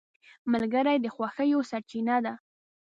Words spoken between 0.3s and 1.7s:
ملګری د خوښیو